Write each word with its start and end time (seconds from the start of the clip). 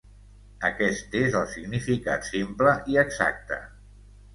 Aquest 0.69 1.19
és 1.21 1.37
el 1.41 1.47
significat 1.53 2.29
simple 2.33 2.77
i 2.95 3.01
exacte. 3.07 3.65